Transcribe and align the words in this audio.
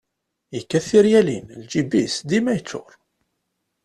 Yekkat 0.55 0.85
tiryalin, 0.89 1.45
lǧib-is 1.61 2.15
dima 2.29 2.51
yeččur. 2.57 2.91